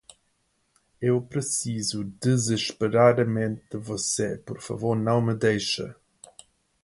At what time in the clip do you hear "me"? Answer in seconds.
5.21-5.35